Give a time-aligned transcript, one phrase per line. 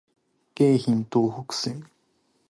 [0.55, 1.83] 京浜東北線